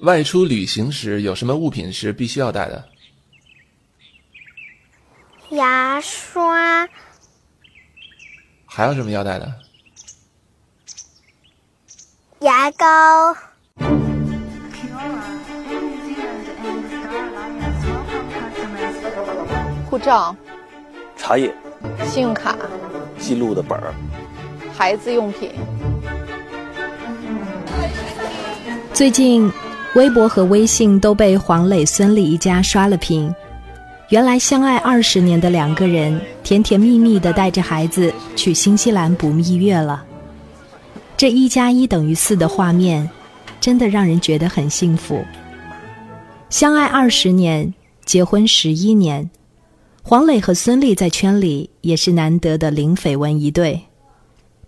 [0.00, 2.84] 外出旅行时有什么物品是必须要带的？
[5.50, 6.88] 牙刷。
[8.66, 9.54] 还有什么要带的？
[12.40, 13.34] 牙膏。
[19.88, 20.36] 护照。
[21.16, 21.54] 茶叶。
[22.06, 22.56] 信用卡。
[23.18, 23.94] 记录的本儿。
[24.76, 25.54] 孩子用品。
[28.92, 29.50] 最近，
[29.96, 33.34] 微博和微信都被黄磊、孙俪一家刷了屏。
[34.10, 40.04] 原来相爱二十年的两个人，甜甜蜜蜜的带着孩子去新西兰捕蜜月了。
[41.16, 43.08] 这一加一等于四的画面，
[43.58, 45.24] 真的让人觉得很幸福。
[46.50, 47.72] 相爱二十年，
[48.04, 49.30] 结婚十一年，
[50.02, 53.80] 黄磊和孙俪在圈里也是难得的零绯闻一对。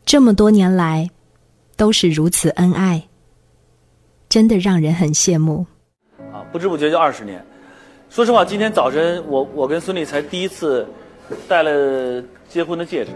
[0.07, 1.11] 这么多年来，
[1.77, 3.08] 都是如此恩爱，
[4.29, 5.67] 真的让人很羡慕。
[6.33, 7.45] 啊，不知不觉就二十年。
[8.11, 10.87] 说实话，今天早晨我我跟孙俪才第一次
[11.47, 13.11] 戴了结婚的戒指，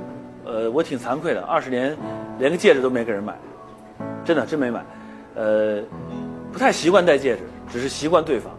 [0.44, 1.96] 呃，我挺惭愧的，二十年
[2.38, 3.34] 连个戒指都没给人买，
[4.24, 4.84] 真的真没买，
[5.34, 5.82] 呃，
[6.52, 8.52] 不太习惯戴戒指，只是习惯对方。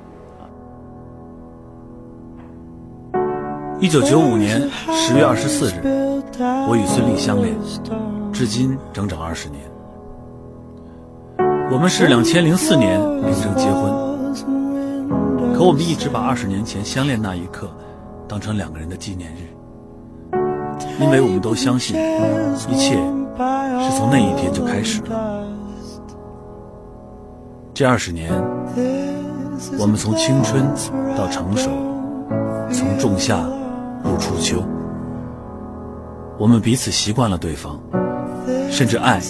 [3.80, 5.82] 一九九五年十月二十四日，
[6.68, 7.54] 我与孙俪相恋，
[8.32, 9.73] 至今整整二十年。
[11.74, 13.92] 我们是两千零四年领证结婚。
[15.56, 17.68] 可我们一直把二十年前相恋那一刻
[18.28, 19.50] 当成两个人的纪念日，
[21.02, 21.96] 因为我们都相信
[22.70, 25.48] 一切是从那一天就开始了。
[27.74, 28.32] 这二十年，
[29.80, 30.64] 我们从青春
[31.18, 31.72] 到成熟，
[32.72, 33.44] 从仲夏
[34.04, 34.62] 入初秋，
[36.38, 37.80] 我们彼此习惯了对方，
[38.74, 39.22] 甚至爱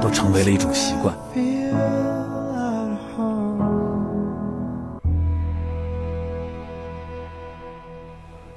[0.00, 1.14] 都成为了一种习惯。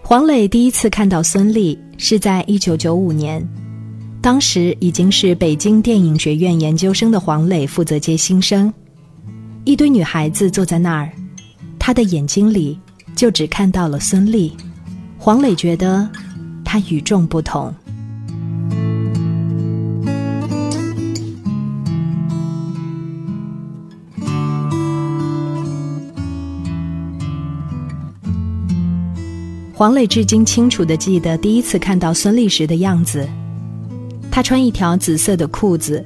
[0.02, 3.46] 黄磊第一次看到孙俪是在一九九五年，
[4.22, 8.74] 当时已经是北京电影学院研究生的黄磊负责接新生，
[9.66, 11.12] 一堆女孩子坐在那儿，
[11.78, 12.80] 他的眼睛里
[13.18, 14.54] 就只看到了孙俪，
[15.18, 16.10] 黄磊觉得
[16.64, 17.72] 她与众不同。
[29.80, 33.26] 黄磊至今清楚的记得第一次看到孙俪时的样子，
[34.30, 36.06] 她穿一条紫色的裤子，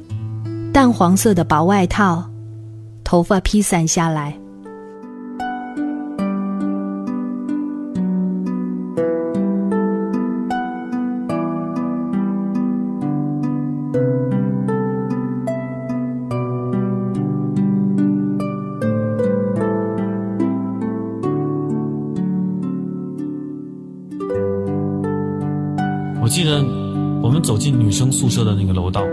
[0.72, 2.24] 淡黄色的薄外套，
[3.04, 4.38] 头发披散下来。
[26.34, 26.66] 记得
[27.22, 29.04] 我们走进女生宿舍的那个楼道，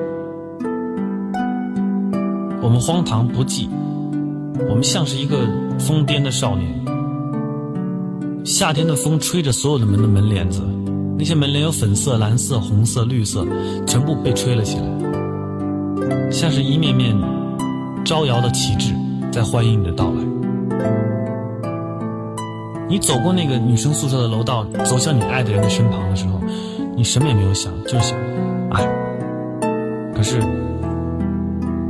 [2.62, 3.68] 我们荒唐不羁，
[4.70, 5.36] 我们像是一个
[5.78, 6.82] 疯癫的少年。
[8.42, 10.62] 夏天的风吹着所有的门的门帘子，
[11.18, 13.46] 那些门帘有粉色、蓝色、红色、绿色，
[13.86, 17.14] 全部被吹了起来，像是一面面
[18.02, 18.94] 招摇的旗帜
[19.30, 20.24] 在欢迎你的到来。
[22.88, 26.40] 你走过那个女生宿舍的楼道，走向你爱的人的身旁的时候。
[27.00, 28.18] 你什么也没有想，就是想
[28.70, 28.86] 爱，
[30.14, 30.38] 可是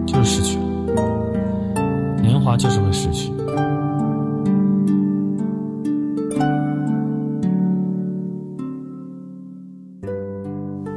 [0.07, 2.23] 就是失去了。
[2.23, 3.33] 年华就是会失去。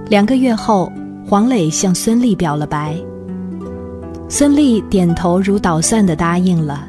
[0.09, 0.91] 两个月后，
[1.27, 2.95] 黄磊向孙俪表了白。
[4.29, 6.87] 孙俪点头如捣蒜的答应了。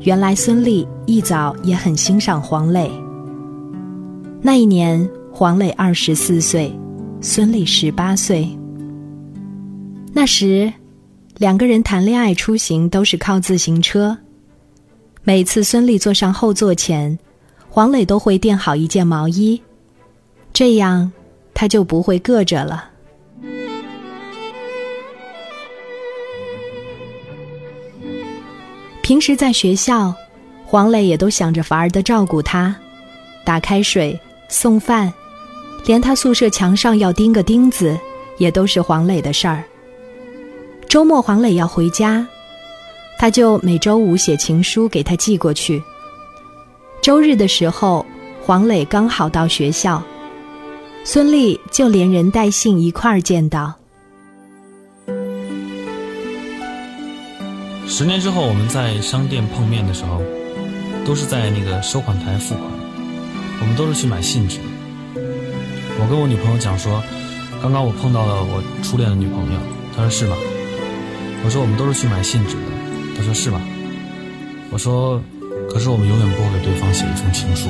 [0.00, 2.90] 原来孙俪一早也很欣赏黄磊。
[4.42, 5.08] 那一年。
[5.38, 6.74] 黄磊二十四岁，
[7.20, 8.48] 孙俪十八岁。
[10.14, 10.72] 那时，
[11.36, 14.16] 两个人谈恋爱出行都是靠自行车。
[15.24, 17.18] 每次孙俪坐上后座前，
[17.68, 19.60] 黄磊都会垫好一件毛衣，
[20.54, 21.12] 这样
[21.52, 22.88] 他就不会硌着了。
[29.02, 30.14] 平时在学校，
[30.64, 32.74] 黄磊也都想着法儿的照顾她，
[33.44, 34.18] 打开水，
[34.48, 35.12] 送饭。
[35.86, 37.96] 连他宿舍墙上要钉个钉子，
[38.38, 39.62] 也都是黄磊的事儿。
[40.88, 42.26] 周末黄磊要回家，
[43.18, 45.80] 他就每周五写情书给他寄过去。
[47.00, 48.04] 周日的时候，
[48.42, 50.02] 黄磊刚好到学校，
[51.04, 53.72] 孙俪就连人带信一块儿见到。
[57.86, 60.20] 十年之后我们在商店碰面的时候，
[61.04, 62.64] 都是在那个收款台付款，
[63.60, 64.58] 我们都是去买信纸。
[65.98, 67.02] 我跟我女朋友讲说，
[67.62, 69.58] 刚刚我碰到了我初恋的女朋友，
[69.96, 70.36] 她说是吗？
[71.44, 72.70] 我说我们都是去买信纸的，
[73.16, 73.60] 她说是吗？
[74.70, 75.20] 我说，
[75.70, 77.68] 可是我们永远不会给对方写一封情书。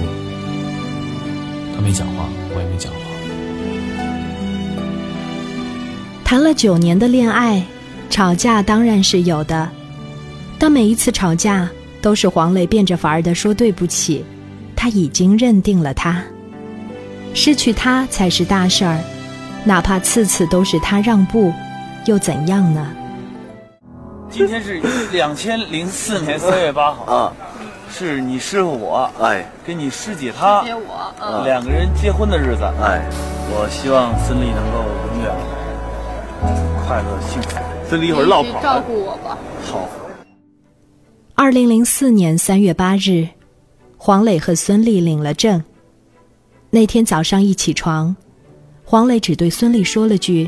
[1.75, 2.99] 她没讲话，我也没讲话。
[6.25, 7.63] 谈了九年的恋爱，
[8.11, 9.71] 吵架当然是有的，
[10.59, 11.69] 但每一次吵架
[12.03, 14.25] 都是黄磊变着法儿的说对不起，
[14.75, 16.21] 他已经认定了他，
[17.37, 18.99] 失去他才是大事儿，
[19.63, 21.53] 哪怕次次都是他让步，
[22.07, 22.91] 又怎样呢？
[24.31, 24.81] 今天是
[25.13, 27.33] 两千零四年 三月八号，啊，
[27.91, 32.65] 是你师傅我哎跟你师姐她我，呃两个人结婚的日子。
[32.83, 33.07] 哎，
[33.51, 35.31] 我希望孙俪能够永远
[36.87, 37.59] 快乐幸福。
[37.87, 39.37] 孙俪一会儿你落跑照顾我吧。
[39.63, 39.87] 好，
[41.35, 43.29] 二零零四年三月八日，
[43.99, 45.63] 黄磊和孙俪领了证。
[46.77, 48.15] 那天早上一起床，
[48.85, 50.47] 黄磊只对孙俪说了句：“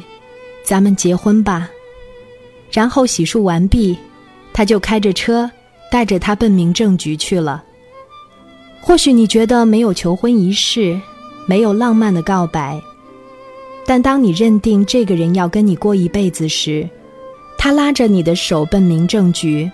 [0.62, 1.70] 咱们结婚吧。”
[2.70, 3.96] 然后洗漱完毕，
[4.52, 5.50] 他就开着车
[5.90, 7.64] 带着她奔民政局去了。
[8.82, 11.00] 或许你觉得没有求婚仪式，
[11.46, 12.78] 没有浪漫的告白，
[13.86, 16.86] 但当你认定这个人要跟你过一辈子时，
[17.56, 19.70] 他拉着你的手奔民政局，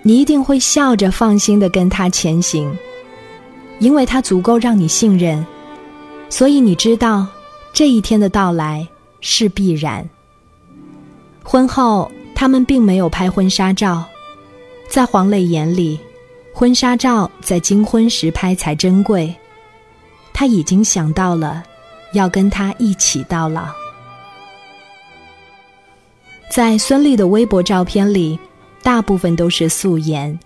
[0.00, 2.74] 你一定会笑着放心的跟他前行，
[3.78, 5.44] 因为他足够让你信任，
[6.28, 7.26] 所以你知道
[7.72, 8.86] 这一天的到来
[9.20, 10.08] 是必然。
[11.42, 14.04] 婚后，他们并没有拍婚纱照，
[14.88, 15.98] 在黄磊眼里，
[16.52, 19.34] 婚纱照在金婚时拍才珍贵。
[20.32, 21.64] 他已经想到了
[22.12, 23.66] 要跟他一起到老。
[26.50, 28.38] 在孙俪的微博照片里，
[28.82, 30.38] 大部分都是素颜，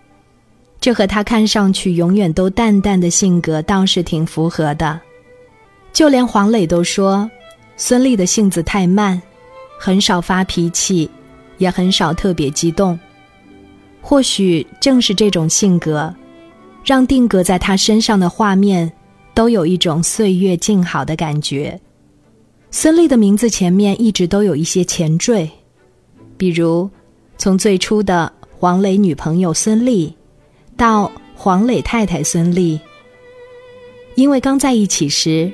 [0.81, 5.01] 这和她看上去永远都淡淡的性格倒是挺符合的。
[5.93, 7.31] 就连黄磊都说，
[7.77, 9.21] 孙俪的性子太慢，
[9.79, 11.09] 很少发脾气，
[11.59, 12.99] 也很少特别激动。
[14.01, 16.13] 或许正是这种性格，
[16.85, 18.91] 让定格在她身上的画面
[19.35, 21.79] 都有一种岁月静好的感觉。
[22.71, 25.49] 孙俪的名字前面一直都有一些前缀。
[26.39, 26.91] 比如，
[27.37, 30.13] 从最初的黄磊女朋友孙俪，
[30.77, 32.81] 到黄磊太太孙俪，
[34.17, 35.53] 因为刚在一起时，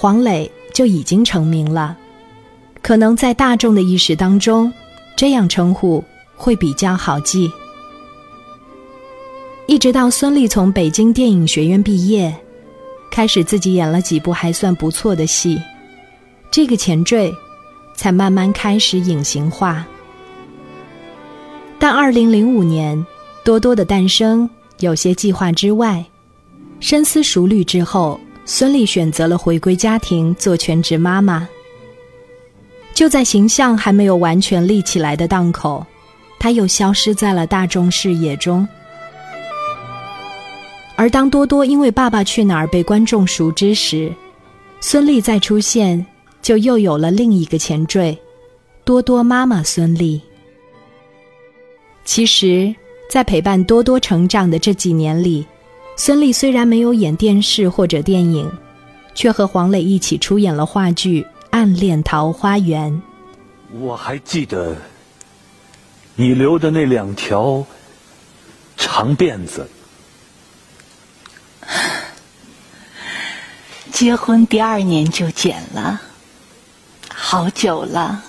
[0.00, 1.98] 黄磊就已经成名了，
[2.82, 4.72] 可能在大众的意识当中，
[5.16, 6.04] 这样称呼
[6.36, 7.50] 会比较好记。
[9.66, 12.32] 一直到孙俪从北京电影学院毕业，
[13.10, 15.60] 开始自己演了几部还算不错的戏，
[16.48, 17.34] 这个前缀
[17.96, 19.84] 才慢慢开始隐形化。
[21.80, 23.04] 但二零零五年，
[23.44, 24.48] 多多的诞生
[24.78, 26.04] 有些计划之外。
[26.78, 31.46] 深思熟虑之后，孙俪选择了回归家庭做全职妈妈。
[32.94, 35.84] 就在形象还没有完全立起来的档口，
[36.38, 38.66] 她又消失在了大众视野中。
[40.96, 44.10] 而当多多因为《爸爸去哪儿》被观众熟知时，
[44.80, 46.04] 孙俪再出现，
[46.40, 48.16] 就又有了另一个前缀——
[48.82, 50.18] 多多妈妈孙俪。
[52.02, 52.74] 其实，
[53.10, 55.46] 在陪伴多多成长的这几年里，
[56.00, 58.48] 孙俪虽然没有演电视或者电影，
[59.16, 62.92] 却和黄磊一起出演了话剧《暗恋桃花源》。
[63.80, 64.76] 我还记得
[66.14, 67.66] 你留的那两条
[68.76, 69.68] 长辫子。
[73.90, 76.00] 结婚第二年就剪了，
[77.12, 78.22] 好久了。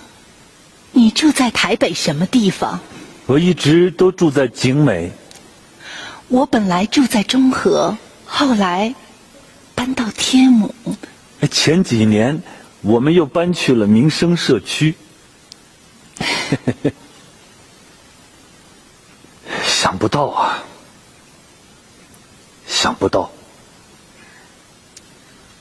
[0.90, 2.80] 你住在台北什么地方？
[3.26, 5.12] 我一直都住在景美，
[6.30, 8.94] 我本来住在中和，后来
[9.74, 10.72] 搬到天母。
[11.50, 12.40] 前几年
[12.82, 14.94] 我们又搬去了民生社区。
[19.64, 20.62] 想不到啊，
[22.64, 23.32] 想不到，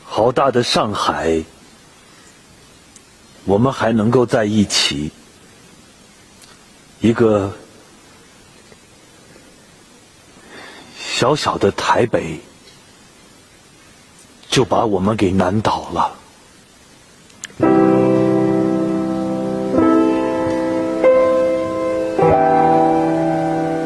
[0.06, 1.44] 好大的上海，
[3.46, 5.12] 我们还能够在一起。
[7.00, 7.58] 一个
[11.20, 12.40] 小小的台北，
[14.50, 16.16] 就把我们给难倒了。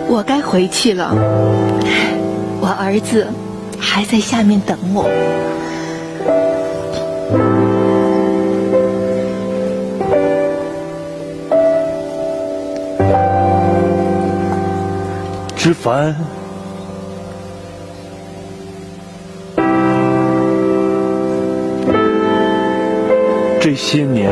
[0.07, 1.09] 我该回去了，
[2.61, 3.27] 我儿子
[3.79, 5.09] 还在下面等我。
[15.57, 16.15] 之烦。
[23.63, 24.29] 这些年，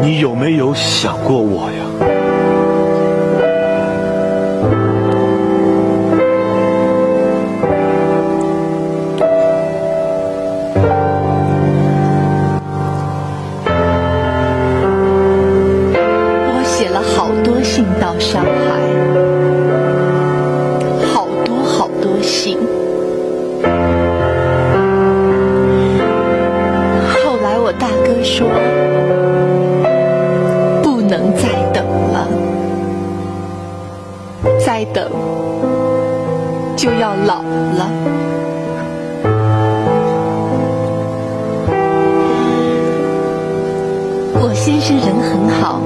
[0.00, 1.81] 你有没有想过我呀？
[34.72, 35.06] 再等
[36.78, 37.90] 就要老了。
[44.32, 45.78] 我先生人很好，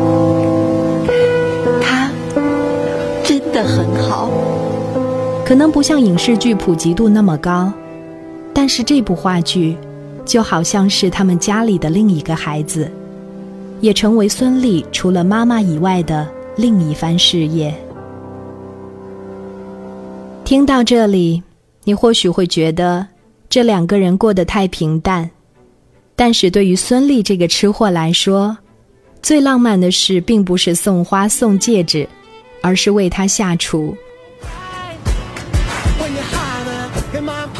[1.82, 2.08] 他
[3.24, 4.30] 真的很好。
[5.44, 7.72] 可能不像影视剧普及度那么高，
[8.54, 9.76] 但是这部话剧
[10.24, 12.88] 就好像是他们家里的另一个孩子，
[13.80, 17.74] 也成为孙俪除了妈妈以外的另一番事业。
[20.46, 21.42] 听到这里，
[21.82, 23.04] 你或许会觉得
[23.50, 25.28] 这两个人过得太平淡，
[26.14, 28.56] 但是对于孙俪这个吃货来说，
[29.20, 32.08] 最浪漫的事并不是送花送戒指，
[32.62, 33.92] 而是为他下厨。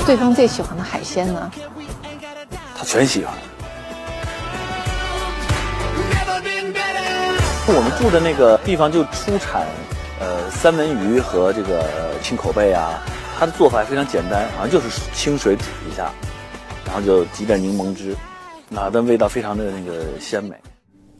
[0.07, 1.51] 对方最喜欢的海鲜呢？
[2.77, 3.35] 他全喜欢。
[7.67, 9.67] 我们住的那个地方就出产
[10.21, 11.85] 呃三文鱼和这个
[12.23, 13.03] 青口贝啊，
[13.39, 16.11] 它的做法也非常简单，好像就是清水煮一下，
[16.87, 18.17] 然后就挤点柠檬汁，
[18.69, 20.55] 那的味道非常的那个鲜美。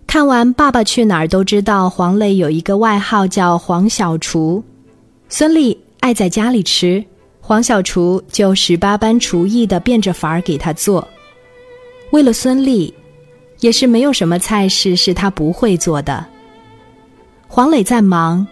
[0.07, 4.65] 看完《爸爸去哪儿》都知道黄磊有一个外号叫“黄小厨”，
[5.29, 7.05] 孙俪爱在家里吃，
[7.41, 11.07] 黄小厨就十八般厨艺的变着法儿给他做。
[12.13, 12.91] 为了孙俪，
[13.61, 16.25] 也是没有什么菜式是他不会做的。
[17.47, 18.47] 黄磊在忙，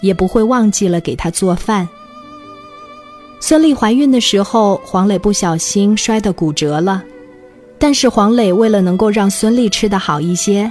[0.00, 1.88] 也不会忘记了给他做饭。
[3.40, 7.02] 孙俪怀孕的时候，黄磊不小心摔得骨折了，
[7.78, 10.70] 但是黄磊为了能够让孙俪吃得好一些，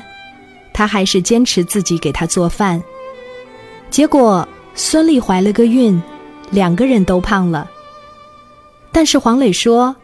[0.73, 2.81] 他还是坚持自己给她做饭。
[3.89, 5.99] 结果孙俪怀了个孕，
[6.51, 7.69] 两个人都胖了。
[8.91, 9.95] 但是黄磊说：“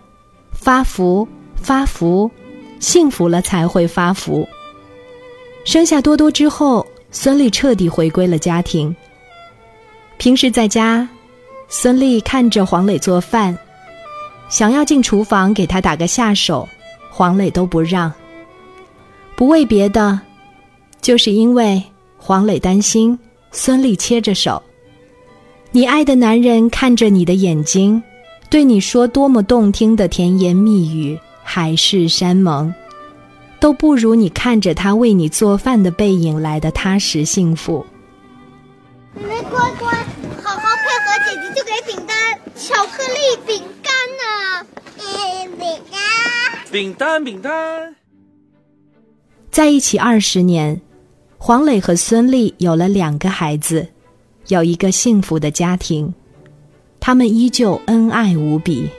[0.51, 2.32] 发福，发福，
[2.79, 4.48] 幸福了才会发福。”
[5.65, 8.96] 生下多多之后，孙俪彻底回归了家庭。
[10.17, 11.07] 平时在家，
[11.67, 13.57] 孙俪看着黄磊做饭，
[14.50, 16.67] 想要进厨房给他打个下手，
[17.12, 18.12] 黄磊都不让。
[19.36, 20.19] 不为别的，
[21.01, 21.84] 就是因为
[22.17, 23.17] 黄磊担心
[23.51, 24.62] 孙俪切着手。
[25.72, 28.01] 你爱的男人看着你的眼睛，
[28.50, 32.74] 对你说多么动听的甜言蜜语、海誓山盟，
[33.60, 37.86] 都不如你看着他为你做饭的背影来的踏实幸福。
[39.15, 40.04] 没乖乖，
[41.36, 44.68] 姐就给饼干、巧克力饼干呢。
[45.58, 46.72] 饼干。
[46.72, 47.96] 饼干，饼干。
[49.50, 50.82] 在一起二十年，
[51.38, 53.88] 黄磊和孙俪有了两个孩子，
[54.48, 56.13] 有一个幸福的家庭，
[57.00, 58.89] 他们依旧恩爱无比。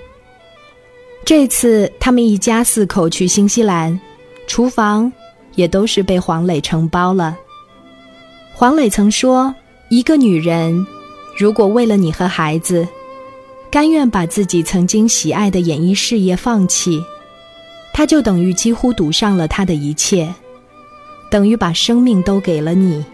[1.24, 4.00] 这次他们一家四口去新西兰，
[4.46, 5.12] 厨房
[5.56, 7.36] 也都是被黄磊承包了。
[8.54, 9.54] 黄磊曾说
[9.90, 10.86] ：“一个女人，
[11.36, 12.86] 如果为了你和孩子，
[13.70, 17.02] 甘愿把自己曾经喜爱的演艺事业放弃，
[17.92, 20.32] 他就等于几乎赌上了他的一切。”
[21.28, 23.04] 等于把生命都给了你，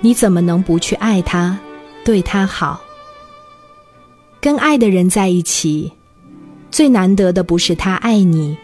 [0.00, 1.56] 你怎么能不去爱他，
[2.04, 2.80] 对他好？
[4.40, 5.92] 跟爱的人在一起，
[6.72, 8.58] 最难得的不是他爱你，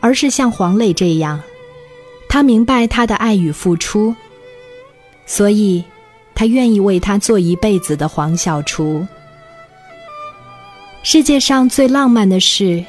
[0.00, 1.38] 而是像黄磊这样，
[2.30, 4.14] 他明白他的爱与付出，
[5.26, 5.84] 所以，
[6.38, 9.04] 他愿意为他做一辈子的黄小厨。
[11.02, 12.84] 世界上最浪漫的事，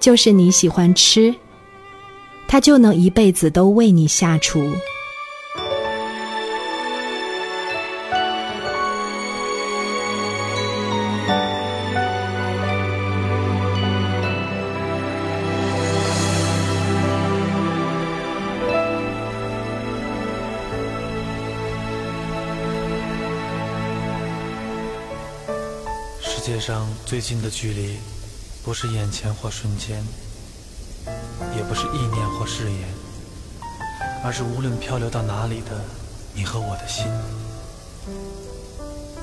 [0.00, 1.34] 就是你喜欢吃。
[2.46, 4.72] 他就能一辈子都为你下厨。
[27.08, 27.96] 最近的距离
[28.62, 30.04] 不是眼前或瞬间
[31.56, 32.86] 也不是意念或誓言
[34.22, 35.82] 而是无论漂流到哪里的
[36.34, 37.06] 你和我的心。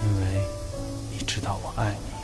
[0.01, 0.43] 因为
[1.11, 2.14] 你知道我爱你。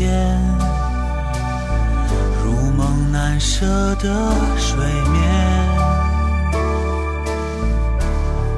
[0.00, 0.40] 天，
[2.42, 3.66] 如梦难舍
[3.96, 4.78] 的睡
[5.12, 5.20] 眠。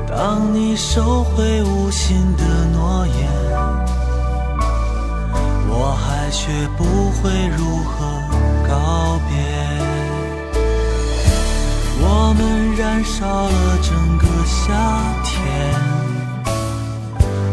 [0.07, 3.29] 当你收回无心的诺言，
[5.69, 6.47] 我还学
[6.77, 8.07] 不会如何
[8.69, 9.35] 告别。
[12.05, 12.41] 我们
[12.77, 14.63] 燃烧了整个夏
[15.25, 15.35] 天。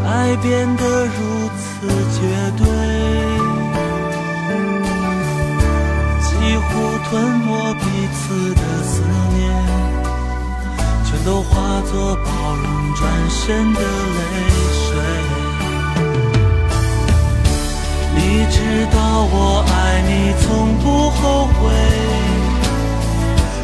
[0.06, 1.88] 爱变得如此
[2.20, 2.20] 绝
[2.58, 2.69] 对，
[7.10, 7.82] 吞没彼
[8.14, 9.02] 此的思
[9.34, 9.40] 念，
[11.06, 14.22] 全都化作包容转身的泪
[14.86, 14.88] 水。
[18.16, 18.20] 你
[18.52, 18.58] 知
[18.92, 18.98] 道
[19.32, 19.36] 我
[19.72, 19.74] 爱
[20.08, 20.48] 你，从
[20.80, 21.60] 不后悔，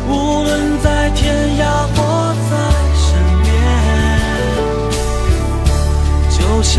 [0.07, 0.12] 无
[0.43, 1.24] 论在天
[1.60, 1.62] 涯
[1.93, 1.95] 或
[2.50, 2.51] 在
[2.95, 3.05] 身
[3.43, 3.48] 边。
[6.31, 6.74] 就像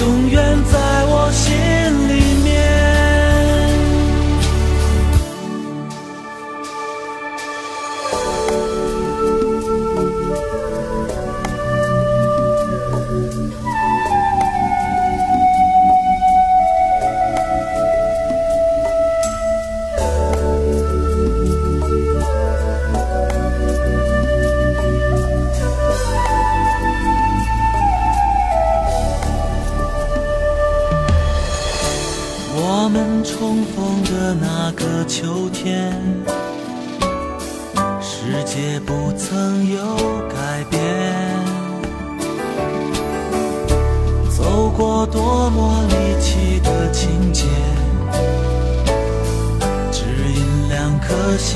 [0.00, 1.89] 永远在我心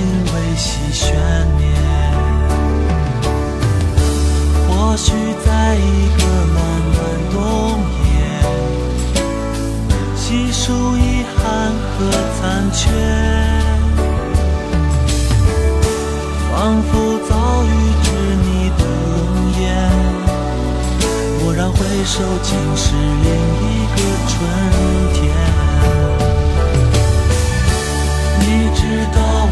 [0.05, 1.15] 维系悬
[1.59, 1.63] 念。
[4.69, 5.13] 或许
[5.45, 5.79] 在一
[6.17, 6.21] 个
[6.53, 6.57] 暖
[6.93, 6.97] 暖
[7.33, 7.37] 冬
[8.05, 8.15] 夜，
[10.17, 10.63] 细数
[10.97, 11.43] 遗憾。
[11.97, 12.01] 和
[12.41, 12.91] 残缺，
[16.51, 16.93] 仿佛
[17.29, 17.33] 早
[17.65, 17.67] 预
[18.03, 18.07] 知
[18.43, 18.81] 你的
[19.15, 19.17] 容
[19.63, 19.63] 颜。
[21.39, 23.31] 蓦然回首，竟是另
[23.63, 24.33] 一个春
[25.15, 25.17] 天。
[28.41, 28.83] 你知
[29.15, 29.44] 道。